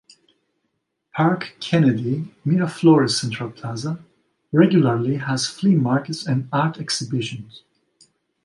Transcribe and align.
"Parque 1.13 1.55
Kennedy", 1.59 2.33
Miraflores' 2.43 3.19
central 3.21 3.51
plaza, 3.51 4.03
regularly 4.51 5.17
has 5.17 5.45
flea 5.45 5.75
markets 5.75 6.25
and 6.25 6.49
art 6.51 6.79
exhibitions. 6.79 7.61